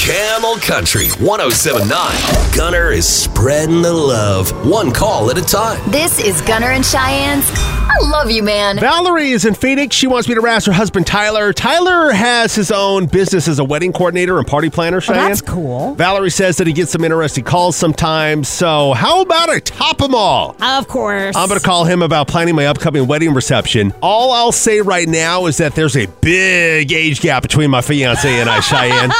Camel 0.00 0.56
Country 0.56 1.08
1079. 1.18 2.56
Gunner 2.56 2.90
is 2.90 3.08
spreading 3.08 3.82
the 3.82 3.92
love, 3.92 4.50
one 4.66 4.92
call 4.92 5.30
at 5.30 5.38
a 5.38 5.42
time. 5.42 5.80
This 5.90 6.18
is 6.18 6.40
Gunner 6.42 6.70
and 6.70 6.84
Cheyenne's 6.84 7.50
I 7.88 8.00
love 8.00 8.30
you, 8.30 8.42
man. 8.42 8.78
Valerie 8.78 9.30
is 9.30 9.46
in 9.46 9.54
Phoenix. 9.54 9.96
She 9.96 10.06
wants 10.06 10.28
me 10.28 10.34
to 10.34 10.40
harass 10.42 10.66
her 10.66 10.72
husband, 10.72 11.06
Tyler. 11.06 11.54
Tyler 11.54 12.12
has 12.12 12.54
his 12.54 12.70
own 12.70 13.06
business 13.06 13.48
as 13.48 13.58
a 13.58 13.64
wedding 13.64 13.92
coordinator 13.92 14.38
and 14.38 14.46
party 14.46 14.68
planner, 14.68 15.00
Cheyenne. 15.00 15.24
Oh, 15.24 15.28
that's 15.28 15.40
cool. 15.40 15.94
Valerie 15.94 16.30
says 16.30 16.58
that 16.58 16.66
he 16.66 16.74
gets 16.74 16.90
some 16.90 17.04
interesting 17.04 17.44
calls 17.44 17.74
sometimes. 17.74 18.48
So, 18.48 18.92
how 18.92 19.22
about 19.22 19.48
I 19.48 19.60
top 19.60 19.98
them 19.98 20.14
all? 20.14 20.56
Of 20.62 20.88
course. 20.88 21.34
I'm 21.36 21.48
going 21.48 21.58
to 21.58 21.64
call 21.64 21.84
him 21.84 22.02
about 22.02 22.28
planning 22.28 22.54
my 22.54 22.66
upcoming 22.66 23.06
wedding 23.06 23.32
reception. 23.32 23.94
All 24.02 24.30
I'll 24.32 24.52
say 24.52 24.82
right 24.82 25.08
now 25.08 25.46
is 25.46 25.56
that 25.56 25.74
there's 25.74 25.96
a 25.96 26.06
big 26.20 26.92
age 26.92 27.22
gap 27.22 27.42
between 27.42 27.70
my 27.70 27.80
fiance 27.80 28.28
and 28.28 28.50
I, 28.50 28.60
Cheyenne. 28.60 29.10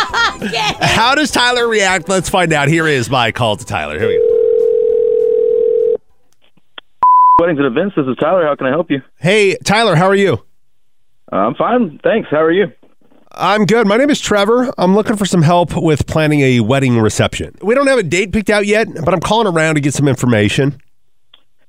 How 0.81 1.15
does 1.15 1.31
Tyler 1.31 1.69
react? 1.69 2.09
Let's 2.09 2.29
find 2.29 2.53
out. 2.53 2.69
Here 2.69 2.87
is 2.87 3.11
my 3.11 3.33
call 3.33 3.57
to 3.57 3.65
Tyler. 3.65 3.99
Here 3.99 4.09
we 4.09 4.17
go. 4.17 4.37
Weddings 7.39 7.59
and 7.59 7.67
events. 7.67 7.95
This 7.97 8.07
is 8.07 8.17
Tyler. 8.19 8.47
How 8.47 8.55
can 8.57 8.67
I 8.67 8.71
help 8.71 8.91
you? 8.91 9.03
Hey, 9.19 9.57
Tyler, 9.65 9.95
how 9.95 10.07
are 10.07 10.15
you? 10.15 10.43
Uh, 11.33 11.37
I'm 11.37 11.55
fine. 11.55 12.01
Thanks. 12.03 12.29
How 12.31 12.43
are 12.43 12.53
you? 12.53 12.73
I'm 13.33 13.67
good. 13.67 13.87
My 13.87 13.99
name 13.99 14.09
is 14.09 14.21
Trevor. 14.21 14.73
I'm 14.79 14.95
looking 14.95 15.17
for 15.17 15.27
some 15.27 15.43
help 15.43 15.77
with 15.77 16.07
planning 16.07 16.41
a 16.41 16.61
wedding 16.61 16.99
reception. 16.99 17.55
We 17.61 17.75
don't 17.75 17.87
have 17.89 17.99
a 17.99 18.03
date 18.03 18.33
picked 18.33 18.49
out 18.49 18.65
yet, 18.65 18.89
but 19.05 19.13
I'm 19.13 19.21
calling 19.21 19.47
around 19.47 19.75
to 19.75 19.83
get 19.83 19.93
some 19.93 20.09
information. 20.09 20.81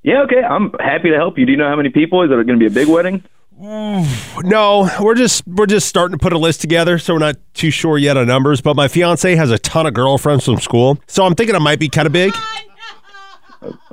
Yeah, 0.04 0.22
okay. 0.22 0.42
I'm 0.42 0.72
happy 0.80 1.10
to 1.10 1.18
help 1.18 1.38
you. 1.38 1.46
Do 1.46 1.52
you 1.52 1.58
know 1.58 1.68
how 1.68 1.76
many 1.76 1.90
people? 1.90 2.22
Is 2.24 2.32
it 2.32 2.36
going 2.36 2.48
to 2.48 2.58
be 2.58 2.68
a 2.68 2.70
big 2.70 2.88
wedding? 2.88 3.22
No, 3.60 4.90
we're 5.02 5.16
just 5.16 5.48
we're 5.48 5.66
just 5.66 5.88
starting 5.88 6.18
to 6.18 6.22
put 6.22 6.32
a 6.34 6.38
list 6.38 6.62
together, 6.62 7.00
so 7.00 7.14
we're 7.14 7.20
not 7.20 7.38
too 7.54 7.72
sure 7.72 7.98
yet 7.98 8.16
on 8.16 8.28
numbers. 8.28 8.62
But 8.62 8.76
my 8.76 8.88
fiance 8.88 9.36
has 9.36 9.50
a 9.50 9.58
ton 9.58 9.88
of 9.88 9.94
girlfriends 9.94 10.46
from 10.46 10.60
school, 10.60 11.00
so 11.08 11.26
I'm 11.26 11.34
thinking 11.34 11.56
it 11.56 11.60
might 11.62 11.80
be 11.80 11.90
kind 11.90 12.06
of 12.06 12.14
big. 12.14 12.34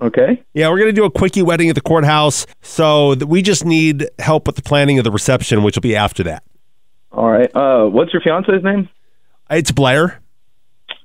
Okay. 0.01 0.43
Yeah, 0.53 0.69
we're 0.69 0.79
gonna 0.79 0.93
do 0.93 1.05
a 1.05 1.11
quickie 1.11 1.43
wedding 1.43 1.71
at 1.71 1.75
the 1.75 1.81
courthouse, 1.81 2.47
so 2.61 3.15
that 3.15 3.27
we 3.27 3.41
just 3.41 3.65
need 3.65 4.07
help 4.19 4.47
with 4.47 4.57
the 4.57 4.63
planning 4.63 4.99
of 4.99 5.05
the 5.05 5.11
reception, 5.11 5.63
which 5.63 5.75
will 5.75 5.81
be 5.83 5.97
after 5.97 6.23
that. 6.25 6.45
All 7.11 7.31
right. 7.31 7.51
Uh, 7.57 7.87
what's 7.87 8.13
your 8.13 8.21
fiance's 8.21 8.63
name? 8.63 8.91
It's 9.51 9.73
Blair. 9.73 10.21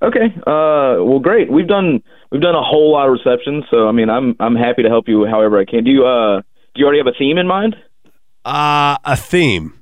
Okay. 0.01 0.33
Uh, 0.45 0.99
well, 1.03 1.19
great. 1.19 1.49
We've 1.51 1.67
done 1.67 2.03
we've 2.31 2.41
done 2.41 2.53
a 2.53 2.61
whole 2.61 2.91
lot 2.91 3.07
of 3.07 3.13
receptions, 3.13 3.63
so 3.71 3.87
I 3.87 3.93
mean, 3.93 4.09
I'm 4.09 4.35
I'm 4.41 4.55
happy 4.55 4.83
to 4.83 4.89
help 4.89 5.07
you 5.07 5.25
however 5.25 5.57
I 5.57 5.65
can. 5.65 5.85
Do 5.85 5.89
you 5.89 6.05
uh 6.05 6.41
do 6.41 6.81
you 6.81 6.85
already 6.85 6.99
have 6.99 7.07
a 7.07 7.17
theme 7.17 7.37
in 7.37 7.47
mind? 7.47 7.77
Uh, 8.45 8.97
a 9.03 9.15
theme. 9.17 9.73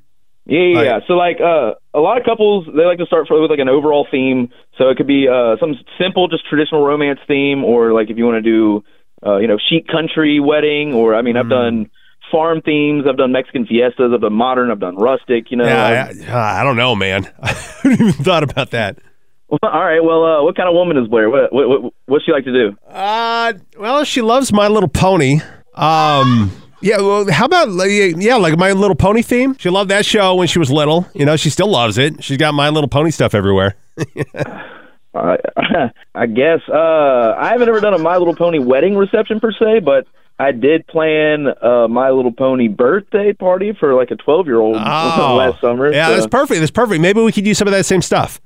Yeah, 0.45 0.59
yeah. 0.59 0.75
Like- 0.77 0.85
yeah. 0.85 0.99
So 1.07 1.13
like 1.13 1.37
uh, 1.41 1.73
a 1.93 1.99
lot 1.99 2.17
of 2.17 2.25
couples 2.25 2.65
they 2.75 2.83
like 2.83 2.99
to 2.99 3.05
start 3.05 3.27
for, 3.27 3.41
with 3.41 3.51
like 3.51 3.59
an 3.59 3.69
overall 3.69 4.07
theme. 4.09 4.49
So 4.77 4.89
it 4.89 4.97
could 4.97 5.07
be 5.07 5.27
uh, 5.27 5.57
some 5.59 5.75
simple, 5.99 6.27
just 6.27 6.47
traditional 6.47 6.85
romance 6.85 7.19
theme, 7.27 7.63
or 7.63 7.93
like 7.93 8.09
if 8.09 8.17
you 8.17 8.25
want 8.25 8.43
to 8.43 8.49
do 8.49 8.83
uh, 9.25 9.37
you 9.37 9.47
know 9.47 9.57
chic 9.69 9.87
country 9.87 10.39
wedding, 10.39 10.93
or 10.93 11.15
I 11.15 11.21
mean. 11.21 11.37
I've 11.37 11.49
done 11.49 11.89
farm 12.29 12.61
themes, 12.61 13.05
I've 13.07 13.15
done 13.15 13.31
Mexican 13.31 13.65
fiestas, 13.65 14.11
I've 14.13 14.19
done 14.19 14.33
modern, 14.33 14.69
I've 14.69 14.81
done 14.81 14.97
rustic. 14.97 15.49
You 15.49 15.55
know. 15.57 15.63
Yeah, 15.63 16.11
I, 16.27 16.59
I 16.59 16.63
don't 16.63 16.75
know, 16.75 16.93
man. 16.93 17.25
I 17.41 17.53
haven't 17.53 17.93
even 17.93 18.11
thought 18.11 18.43
about 18.43 18.71
that. 18.71 18.97
Well, 19.47 19.59
all 19.63 19.79
right. 19.85 20.03
Well, 20.03 20.25
uh, 20.25 20.43
what 20.43 20.57
kind 20.57 20.67
of 20.67 20.75
woman 20.75 20.97
is 20.97 21.07
Blair? 21.07 21.29
What 21.29 21.53
what 21.53 21.69
what 21.69 21.93
what's 22.05 22.25
she 22.25 22.33
like 22.33 22.43
to 22.43 22.51
do? 22.51 22.77
Uh, 22.89 23.53
well, 23.79 24.03
she 24.03 24.21
loves 24.21 24.51
My 24.51 24.67
Little 24.67 24.89
Pony. 24.89 25.39
Um, 25.73 26.51
yeah. 26.81 26.97
Well, 26.97 27.29
how 27.31 27.45
about 27.45 27.69
yeah, 27.89 28.35
like 28.35 28.57
My 28.57 28.71
Little 28.71 28.95
Pony 28.95 29.21
theme? 29.21 29.55
She 29.57 29.69
loved 29.69 29.89
that 29.91 30.05
show 30.05 30.35
when 30.35 30.47
she 30.47 30.59
was 30.59 30.71
little. 30.71 31.07
You 31.13 31.25
know, 31.25 31.35
she 31.35 31.49
still 31.49 31.69
loves 31.69 31.97
it. 31.97 32.23
She's 32.23 32.37
got 32.37 32.53
My 32.53 32.69
Little 32.69 32.89
Pony 32.89 33.11
stuff 33.11 33.33
everywhere. 33.33 33.75
Uh, 35.13 35.37
I 36.15 36.25
guess 36.27 36.59
uh, 36.71 37.33
I 37.37 37.49
haven't 37.51 37.67
ever 37.69 37.79
done 37.79 37.93
a 37.93 37.97
My 37.97 38.17
Little 38.17 38.35
Pony 38.35 38.59
wedding 38.59 38.95
reception 38.95 39.39
per 39.39 39.51
se, 39.51 39.79
but 39.79 40.05
I 40.37 40.51
did 40.51 40.85
plan 40.87 41.47
a 41.61 41.87
My 41.87 42.11
Little 42.11 42.31
Pony 42.31 42.67
birthday 42.67 43.33
party 43.33 43.73
for 43.79 43.95
like 43.95 44.11
a 44.11 44.15
twelve 44.15 44.45
year 44.45 44.59
old 44.59 44.75
last 44.75 45.59
summer. 45.61 45.87
Oh. 45.87 45.91
Yeah, 45.91 46.07
so- 46.09 46.13
that's 46.15 46.27
perfect. 46.27 46.59
That's 46.59 46.71
perfect. 46.71 47.01
Maybe 47.01 47.21
we 47.21 47.31
could 47.31 47.47
use 47.47 47.57
some 47.57 47.67
of 47.67 47.73
that 47.73 47.85
same 47.85 48.01
stuff. 48.01 48.39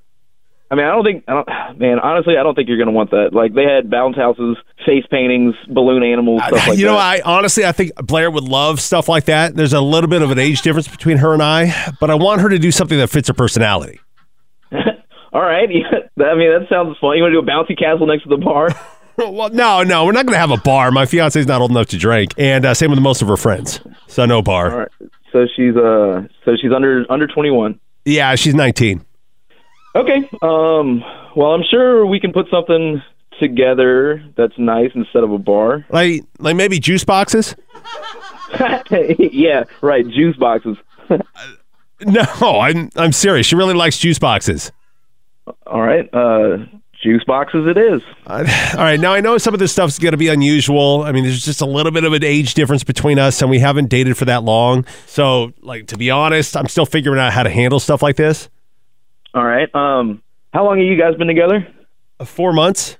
I 0.72 0.76
mean, 0.76 0.86
I 0.86 0.92
don't 0.92 1.04
think, 1.04 1.26
I 1.28 1.34
don't, 1.34 1.80
man, 1.80 2.00
honestly, 2.00 2.38
I 2.38 2.44
don't 2.44 2.56
think 2.56 2.70
you're 2.70 2.78
going 2.78 2.88
to 2.88 2.94
want 2.94 3.12
that. 3.12 3.32
Like, 3.34 3.54
they 3.54 3.66
had 3.66 3.90
bounce 3.90 4.16
houses, 4.16 4.56
face 4.86 5.04
paintings, 5.12 5.54
balloon 5.68 6.02
animals, 6.02 6.42
stuff 6.48 6.70
like 6.70 6.80
you 6.80 6.86
know, 6.86 6.94
that. 6.94 7.02
I 7.02 7.22
honestly, 7.26 7.66
I 7.66 7.74
think 7.74 7.94
Blair 7.96 8.32
would 8.32 8.46
love 8.46 8.80
stuff 8.80 9.10
like 9.10 9.26
that. 9.26 9.54
There's 9.54 9.74
a 9.74 9.82
little 9.82 10.10
bit 10.10 10.22
of 10.22 10.32
an 10.32 10.40
age 10.40 10.62
difference 10.62 10.88
between 10.88 11.18
her 11.18 11.34
and 11.34 11.44
I, 11.44 11.94
but 12.00 12.10
I 12.10 12.16
want 12.16 12.40
her 12.40 12.48
to 12.48 12.58
do 12.58 12.72
something 12.72 12.98
that 13.00 13.10
fits 13.10 13.28
her 13.28 13.34
personality. 13.34 14.00
All 15.34 15.42
right. 15.42 15.70
Yeah, 16.18 16.28
I 16.28 16.36
mean, 16.36 16.52
that 16.52 16.68
sounds 16.70 16.98
fun. 17.02 17.18
You 17.18 17.24
want 17.24 17.34
to 17.34 17.42
do 17.42 17.46
a 17.46 17.50
bouncy 17.50 17.78
castle 17.78 18.06
next 18.08 18.24
to 18.24 18.30
the 18.30 18.38
bar? 18.38 18.70
Well, 19.18 19.50
no, 19.50 19.84
no, 19.84 20.06
we're 20.06 20.14
not 20.14 20.26
going 20.26 20.34
to 20.34 20.40
have 20.40 20.52
a 20.52 20.58
bar. 20.58 20.90
My 20.90 21.06
fiance's 21.06 21.46
not 21.46 21.62
old 21.62 21.70
enough 21.70 21.88
to 21.88 21.98
drink, 21.98 22.32
and 22.38 22.66
uh, 22.66 22.74
same 22.74 22.90
with 22.90 23.00
most 23.00 23.22
of 23.22 23.28
her 23.28 23.38
friends. 23.38 23.80
So 24.08 24.26
no 24.26 24.42
bar. 24.42 24.72
All 24.72 24.78
right. 24.80 24.92
So 25.32 25.46
she's, 25.56 25.76
uh, 25.76 26.24
so 26.44 26.56
she's 26.60 26.72
under, 26.74 27.06
under 27.10 27.28
21. 27.28 27.80
Yeah, 28.06 28.34
she's 28.36 28.56
19. 28.56 29.06
Okay. 29.96 30.30
Um, 30.42 31.04
well, 31.36 31.52
I'm 31.52 31.64
sure 31.70 32.06
we 32.06 32.20
can 32.20 32.32
put 32.34 32.48
something 32.50 33.02
together 33.40 34.24
that's 34.38 34.58
nice 34.58 34.92
instead 34.96 35.24
of 35.24 35.32
a 35.32 35.38
bar. 35.38 35.86
Like, 35.90 36.24
like 36.40 36.56
maybe 36.56 36.80
juice 36.80 37.04
boxes. 37.04 37.56
yeah, 39.20 39.64
right. 39.82 40.08
Juice 40.08 40.38
boxes. 40.38 40.78
No, 42.04 42.24
I'm 42.60 42.90
I'm 42.96 43.12
serious. 43.12 43.46
She 43.46 43.56
really 43.56 43.74
likes 43.76 43.98
juice 43.98 44.18
boxes. 44.18 44.72
All 45.68 45.82
right. 45.82 46.10
Uh, 46.14 46.66
juice 47.02 47.24
boxes 47.26 47.68
it 47.68 47.78
is. 47.78 48.02
Uh, 48.26 48.46
all 48.74 48.84
right, 48.84 49.00
now 49.00 49.14
I 49.14 49.22
know 49.22 49.38
some 49.38 49.54
of 49.54 49.60
this 49.60 49.72
stuff's 49.72 50.00
going 50.00 50.12
to 50.12 50.18
be 50.18 50.28
unusual. 50.28 51.04
I 51.04 51.12
mean, 51.12 51.24
there's 51.24 51.44
just 51.46 51.62
a 51.62 51.66
little 51.66 51.92
bit 51.92 52.04
of 52.04 52.14
an 52.14 52.24
age 52.24 52.54
difference 52.54 52.84
between 52.84 53.20
us, 53.20 53.42
and 53.42 53.50
we 53.50 53.60
haven't 53.60 53.90
dated 53.90 54.18
for 54.18 54.26
that 54.26 54.44
long. 54.44 54.86
So, 55.06 55.54
like 55.62 55.88
to 55.88 55.98
be 55.98 56.10
honest, 56.10 56.58
I'm 56.58 56.68
still 56.68 56.86
figuring 56.86 57.20
out 57.20 57.34
how 57.34 57.44
to 57.44 57.50
handle 57.50 57.80
stuff 57.80 58.02
like 58.02 58.16
this. 58.16 58.50
All 59.34 59.44
right. 59.46 59.74
Um, 59.74 60.22
how 60.54 60.66
long 60.66 60.78
have 60.78 60.86
you 60.86 60.98
guys 61.00 61.16
been 61.16 61.28
together? 61.28 61.68
Uh, 62.20 62.26
four 62.26 62.54
months. 62.54 62.98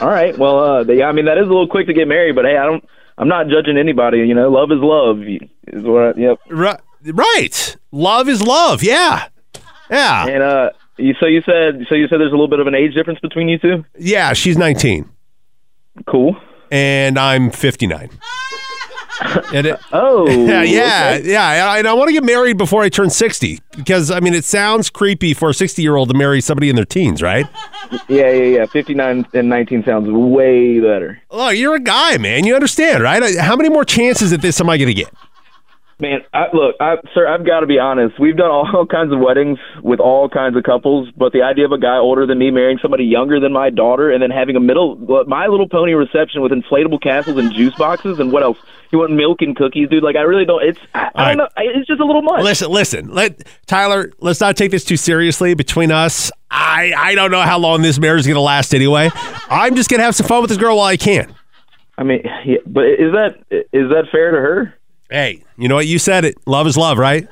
All 0.00 0.08
right. 0.08 0.36
Well, 0.36 0.58
uh, 0.58 0.84
yeah, 0.84 1.06
I 1.06 1.12
mean 1.12 1.24
that 1.26 1.38
is 1.38 1.44
a 1.44 1.48
little 1.48 1.68
quick 1.68 1.86
to 1.86 1.92
get 1.94 2.08
married, 2.08 2.34
but 2.34 2.44
hey, 2.44 2.56
I 2.56 2.64
don't. 2.64 2.84
I'm 3.16 3.28
not 3.28 3.46
judging 3.48 3.78
anybody. 3.78 4.18
You 4.18 4.34
know, 4.34 4.50
love 4.50 4.70
is 4.72 4.78
love. 4.80 5.22
Is 5.22 5.84
what. 5.84 6.16
I, 6.16 6.20
yep. 6.20 6.38
Right, 6.48 6.80
right. 7.06 7.76
Love 7.92 8.28
is 8.28 8.42
love. 8.42 8.82
Yeah, 8.82 9.28
yeah, 9.90 10.26
And 10.26 10.42
uh, 10.42 10.70
you, 10.96 11.14
so 11.20 11.26
you 11.26 11.40
said 11.42 11.86
so 11.88 11.94
you 11.94 12.08
said 12.08 12.18
there's 12.18 12.32
a 12.32 12.36
little 12.36 12.48
bit 12.48 12.58
of 12.60 12.66
an 12.66 12.74
age 12.74 12.94
difference 12.94 13.20
between 13.20 13.48
you 13.48 13.58
two. 13.58 13.84
yeah. 13.98 14.32
She's 14.32 14.56
19, 14.58 15.08
Cool. 16.06 16.36
and 16.72 17.16
I'm 17.18 17.50
59. 17.50 18.10
And 19.54 19.66
it, 19.66 19.80
Oh, 19.92 20.28
yeah, 20.28 20.62
yeah, 20.62 21.16
okay. 21.20 21.30
yeah. 21.30 21.76
And 21.76 21.86
I 21.86 21.92
want 21.94 22.08
to 22.08 22.12
get 22.12 22.24
married 22.24 22.56
before 22.58 22.82
I 22.82 22.88
turn 22.88 23.10
60 23.10 23.60
because, 23.76 24.10
I 24.10 24.20
mean, 24.20 24.34
it 24.34 24.44
sounds 24.44 24.90
creepy 24.90 25.34
for 25.34 25.50
a 25.50 25.54
60 25.54 25.80
year 25.82 25.96
old 25.96 26.08
to 26.10 26.16
marry 26.16 26.40
somebody 26.40 26.68
in 26.68 26.76
their 26.76 26.84
teens, 26.84 27.22
right? 27.22 27.46
yeah, 28.08 28.30
yeah, 28.30 28.42
yeah. 28.58 28.66
Fifty-nine 28.66 29.26
and 29.34 29.48
nineteen 29.48 29.84
sounds 29.84 30.08
way 30.10 30.80
better. 30.80 31.20
Look, 31.30 31.54
you're 31.56 31.74
a 31.74 31.80
guy, 31.80 32.16
man. 32.18 32.44
You 32.44 32.54
understand, 32.54 33.02
right? 33.02 33.36
How 33.38 33.56
many 33.56 33.68
more 33.68 33.84
chances 33.84 34.32
at 34.32 34.40
this 34.42 34.60
am 34.60 34.68
I 34.70 34.78
going 34.78 34.88
to 34.88 34.94
get? 34.94 35.12
Man, 36.00 36.20
I, 36.32 36.46
look, 36.52 36.74
I, 36.80 36.96
sir, 37.14 37.26
I've 37.26 37.46
got 37.46 37.60
to 37.60 37.66
be 37.66 37.78
honest. 37.78 38.18
We've 38.18 38.36
done 38.36 38.50
all 38.50 38.86
kinds 38.86 39.12
of 39.12 39.20
weddings 39.20 39.58
with 39.82 40.00
all 40.00 40.28
kinds 40.28 40.56
of 40.56 40.64
couples, 40.64 41.08
but 41.16 41.32
the 41.32 41.42
idea 41.42 41.64
of 41.64 41.72
a 41.72 41.78
guy 41.78 41.96
older 41.96 42.26
than 42.26 42.38
me 42.38 42.50
marrying 42.50 42.78
somebody 42.82 43.04
younger 43.04 43.38
than 43.38 43.52
my 43.52 43.70
daughter, 43.70 44.10
and 44.10 44.22
then 44.22 44.30
having 44.30 44.56
a 44.56 44.60
middle, 44.60 44.96
My 45.26 45.46
Little 45.46 45.68
Pony 45.68 45.92
reception 45.92 46.42
with 46.42 46.52
inflatable 46.52 47.00
castles 47.00 47.38
and 47.38 47.52
juice 47.52 47.74
boxes, 47.76 48.18
and 48.18 48.32
what 48.32 48.42
else? 48.42 48.58
You 48.90 48.98
want 48.98 49.12
milk 49.12 49.42
and 49.42 49.56
cookies, 49.56 49.88
dude? 49.88 50.04
Like, 50.04 50.14
I 50.14 50.20
really 50.20 50.44
don't. 50.44 50.62
It's, 50.62 50.78
I, 50.94 51.10
I 51.14 51.28
don't 51.28 51.38
know. 51.38 51.48
It's 51.56 51.88
just 51.88 52.00
a 52.00 52.04
little 52.04 52.22
much. 52.22 52.44
Listen, 52.44 52.70
listen. 52.70 53.08
Let 53.08 53.42
Tyler. 53.66 54.12
Let's 54.20 54.40
not 54.40 54.56
take 54.56 54.70
this 54.70 54.84
too 54.84 54.96
seriously. 54.96 55.54
Between 55.54 55.90
us, 55.90 56.30
I 56.48 56.92
I 56.96 57.14
don't 57.16 57.32
know 57.32 57.42
how 57.42 57.58
long 57.58 57.82
this 57.82 57.98
marriage 57.98 58.20
is 58.20 58.26
going 58.26 58.36
to 58.36 58.40
last 58.40 58.72
anyway. 58.72 59.10
I'm 59.50 59.74
just 59.74 59.90
going 59.90 59.98
to 59.98 60.04
have 60.04 60.14
some 60.14 60.28
fun 60.28 60.42
with 60.42 60.50
this 60.50 60.58
girl 60.58 60.76
while 60.76 60.86
I 60.86 60.96
can. 60.96 61.34
I 61.98 62.04
mean, 62.04 62.22
yeah, 62.44 62.58
but 62.66 62.84
is 62.84 63.12
that 63.12 63.36
is 63.50 63.90
that 63.90 64.04
fair 64.12 64.30
to 64.30 64.36
her? 64.36 64.74
Hey, 65.14 65.44
you 65.56 65.68
know 65.68 65.76
what? 65.76 65.86
You 65.86 66.00
said 66.00 66.24
it. 66.24 66.34
Love 66.44 66.66
is 66.66 66.76
love, 66.76 66.98
right? 66.98 67.28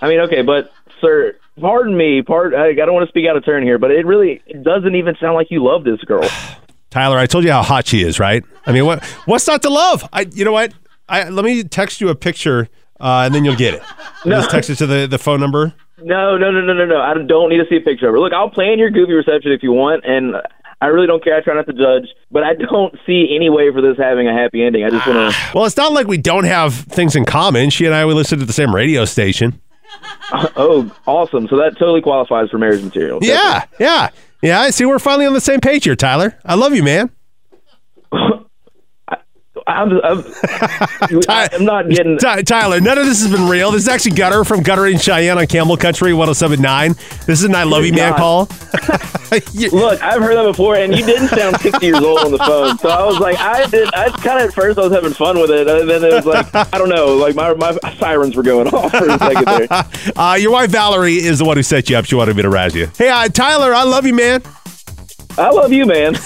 I 0.00 0.08
mean, 0.08 0.18
okay, 0.22 0.42
but 0.42 0.72
sir, 1.00 1.36
pardon 1.60 1.96
me. 1.96 2.20
Part 2.20 2.52
I, 2.52 2.72
don't 2.72 2.92
want 2.92 3.06
to 3.06 3.08
speak 3.08 3.28
out 3.28 3.36
of 3.36 3.44
turn 3.44 3.62
here, 3.62 3.78
but 3.78 3.92
it 3.92 4.04
really 4.04 4.42
it 4.44 4.64
doesn't 4.64 4.96
even 4.96 5.14
sound 5.20 5.36
like 5.36 5.52
you 5.52 5.62
love 5.62 5.84
this 5.84 6.00
girl. 6.00 6.28
Tyler, 6.90 7.16
I 7.16 7.26
told 7.26 7.44
you 7.44 7.52
how 7.52 7.62
hot 7.62 7.86
she 7.86 8.02
is, 8.02 8.18
right? 8.18 8.42
I 8.66 8.72
mean, 8.72 8.86
what 8.86 9.04
what's 9.26 9.46
not 9.46 9.62
to 9.62 9.70
love? 9.70 10.04
I 10.12 10.22
you 10.32 10.44
know 10.44 10.50
what? 10.50 10.74
I 11.08 11.28
let 11.28 11.44
me 11.44 11.62
text 11.62 12.00
you 12.00 12.08
a 12.08 12.16
picture, 12.16 12.68
uh, 12.98 13.22
and 13.24 13.32
then 13.32 13.44
you'll 13.44 13.54
get 13.54 13.74
it. 13.74 13.82
No. 14.26 14.36
Just 14.36 14.50
text 14.50 14.68
it 14.68 14.76
to 14.76 14.86
the, 14.86 15.06
the 15.06 15.16
phone 15.16 15.40
number. 15.40 15.72
No, 16.02 16.36
no, 16.36 16.50
no, 16.50 16.60
no, 16.60 16.74
no, 16.74 16.84
no. 16.84 17.00
I 17.00 17.14
don't 17.14 17.48
need 17.48 17.56
to 17.56 17.64
see 17.70 17.76
a 17.76 17.80
picture 17.80 18.08
of 18.08 18.12
her. 18.12 18.20
Look, 18.20 18.34
I'll 18.34 18.50
plan 18.50 18.78
your 18.78 18.90
goofy 18.90 19.14
reception 19.14 19.50
if 19.50 19.62
you 19.62 19.72
want, 19.72 20.04
and 20.04 20.34
I 20.82 20.86
really 20.86 21.06
don't 21.06 21.22
care. 21.22 21.36
I 21.36 21.42
try 21.42 21.54
not 21.54 21.66
to 21.66 21.72
judge, 21.72 22.08
but 22.30 22.42
I 22.42 22.54
don't 22.54 22.94
see 23.06 23.34
any 23.34 23.50
way 23.50 23.70
for 23.72 23.80
this 23.82 23.96
having 23.98 24.28
a 24.28 24.32
happy 24.32 24.64
ending. 24.64 24.84
I 24.84 24.90
just 24.90 25.06
want 25.06 25.34
to. 25.34 25.40
Well, 25.54 25.64
it's 25.66 25.76
not 25.76 25.92
like 25.92 26.06
we 26.06 26.18
don't 26.18 26.44
have 26.44 26.74
things 26.74 27.14
in 27.16 27.24
common. 27.24 27.70
She 27.70 27.84
and 27.86 27.94
I 27.94 28.06
we 28.06 28.14
listen 28.14 28.38
to 28.38 28.44
the 28.44 28.52
same 28.52 28.74
radio 28.74 29.04
station. 29.04 29.60
Oh, 30.32 30.88
awesome! 31.06 31.48
So 31.48 31.56
that 31.56 31.76
totally 31.76 32.00
qualifies 32.00 32.50
for 32.50 32.58
marriage 32.58 32.82
material. 32.84 33.18
Yeah, 33.20 33.64
yeah, 33.80 34.10
yeah. 34.40 34.60
I 34.60 34.70
see. 34.70 34.84
We're 34.84 35.00
finally 35.00 35.26
on 35.26 35.32
the 35.32 35.40
same 35.40 35.60
page 35.60 35.82
here, 35.82 35.96
Tyler. 35.96 36.38
I 36.44 36.54
love 36.54 36.72
you, 36.72 36.84
man. 36.84 37.10
I'm, 39.70 40.00
I'm, 40.02 40.24
I'm 41.28 41.64
not 41.64 41.88
getting. 41.88 42.18
Ty- 42.18 42.42
Tyler, 42.42 42.80
none 42.80 42.98
of 42.98 43.06
this 43.06 43.22
has 43.22 43.30
been 43.30 43.48
real. 43.48 43.70
This 43.70 43.82
is 43.82 43.88
actually 43.88 44.12
Gunner 44.12 44.44
from 44.44 44.62
Gunner 44.62 44.86
in 44.86 44.98
Cheyenne 44.98 45.38
on 45.38 45.46
Camel 45.46 45.76
Country 45.76 46.12
1079. 46.12 46.92
This 47.26 47.40
is 47.40 47.44
an 47.44 47.54
I 47.54 47.64
love 47.64 47.84
you 47.84 47.92
man 47.92 48.14
call. 48.14 48.48
Look, 49.72 50.02
I've 50.02 50.20
heard 50.20 50.36
that 50.36 50.44
before, 50.44 50.74
and 50.74 50.92
you 50.92 51.06
didn't 51.06 51.28
sound 51.28 51.56
60 51.60 51.86
years 51.86 52.00
old 52.00 52.18
on 52.18 52.32
the 52.32 52.38
phone. 52.38 52.76
So 52.78 52.88
I 52.88 53.04
was 53.06 53.20
like, 53.20 53.38
I 53.38 53.64
did. 53.66 53.88
I 53.94 54.08
kind 54.10 54.40
of 54.40 54.48
at 54.48 54.54
first 54.54 54.76
I 54.78 54.82
was 54.82 54.92
having 54.92 55.12
fun 55.12 55.38
with 55.40 55.50
it, 55.50 55.68
and 55.68 55.88
then 55.88 56.02
it 56.02 56.12
was 56.12 56.26
like, 56.26 56.52
I 56.52 56.76
don't 56.78 56.88
know, 56.88 57.14
like 57.14 57.36
my 57.36 57.54
my 57.54 57.78
sirens 57.98 58.34
were 58.34 58.42
going 58.42 58.66
off 58.68 58.90
for 58.90 59.08
a 59.08 59.18
second 59.18 59.44
there. 59.44 60.12
uh, 60.16 60.34
your 60.34 60.50
wife 60.50 60.70
Valerie 60.70 61.16
is 61.16 61.38
the 61.38 61.44
one 61.44 61.56
who 61.56 61.62
set 61.62 61.88
you 61.88 61.96
up. 61.96 62.06
She 62.06 62.16
wanted 62.16 62.34
me 62.34 62.42
to 62.42 62.50
razz 62.50 62.74
you. 62.74 62.88
Hey, 62.98 63.08
uh, 63.08 63.28
Tyler, 63.28 63.72
I 63.72 63.84
love 63.84 64.04
you, 64.04 64.14
man. 64.14 64.42
I 65.38 65.50
love 65.50 65.72
you, 65.72 65.86
man. 65.86 66.16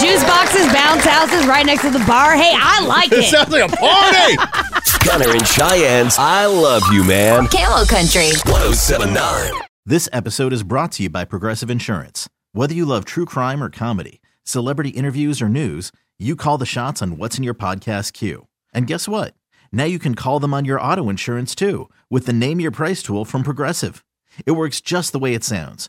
Juice 0.00 0.22
boxes, 0.24 0.66
bounce 0.72 1.04
houses 1.04 1.46
right 1.46 1.64
next 1.64 1.82
to 1.82 1.90
the 1.90 1.98
bar. 2.06 2.34
Hey, 2.34 2.52
I 2.54 2.84
like 2.86 3.12
It 3.12 3.20
it. 3.20 3.24
sounds 3.30 3.50
like 3.50 3.72
a 3.72 3.76
party. 3.76 4.36
Gunner 5.06 5.30
and 5.30 5.46
Cheyenne's 5.46 6.16
I 6.18 6.46
Love 6.46 6.82
You 6.92 7.04
Man. 7.04 7.46
Camel 7.48 7.86
Country. 7.86 8.30
1079. 8.44 9.52
This 9.86 10.08
episode 10.12 10.52
is 10.52 10.62
brought 10.62 10.92
to 10.92 11.04
you 11.04 11.10
by 11.10 11.24
Progressive 11.24 11.70
Insurance. 11.70 12.28
Whether 12.52 12.74
you 12.74 12.84
love 12.84 13.04
true 13.04 13.24
crime 13.24 13.62
or 13.62 13.70
comedy, 13.70 14.20
celebrity 14.42 14.90
interviews 14.90 15.40
or 15.40 15.48
news, 15.48 15.90
you 16.18 16.36
call 16.36 16.58
the 16.58 16.66
shots 16.66 17.00
on 17.00 17.16
what's 17.16 17.38
in 17.38 17.44
your 17.44 17.54
podcast 17.54 18.12
queue. 18.12 18.46
And 18.72 18.86
guess 18.86 19.06
what? 19.08 19.34
Now 19.72 19.84
you 19.84 19.98
can 19.98 20.14
call 20.14 20.40
them 20.40 20.52
on 20.54 20.64
your 20.64 20.80
auto 20.80 21.08
insurance 21.08 21.54
too 21.54 21.88
with 22.10 22.26
the 22.26 22.32
Name 22.32 22.60
Your 22.60 22.70
Price 22.72 23.02
tool 23.02 23.24
from 23.24 23.42
Progressive. 23.42 24.04
It 24.44 24.52
works 24.52 24.80
just 24.80 25.12
the 25.12 25.18
way 25.18 25.34
it 25.34 25.44
sounds. 25.44 25.88